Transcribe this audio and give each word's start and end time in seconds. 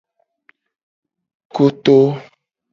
Koto. 1.55 1.97